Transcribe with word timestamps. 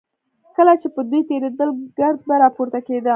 کله 0.55 0.73
چې 0.81 0.87
به 0.93 1.01
دوی 1.09 1.21
تېرېدل 1.29 1.69
ګرد 1.97 2.19
به 2.27 2.35
راپورته 2.43 2.79
کېده. 2.87 3.09